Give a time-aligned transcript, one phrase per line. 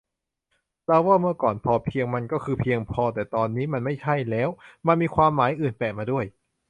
[0.85, 4.49] เราว่า เมื่อก่อน พอเพียง มันก็คือ เพียงพอ แต่ตอนนี้มันไม่ใช่แล้ว
[4.87, 6.25] มันมีความหมายอื่นแปะมาด้วย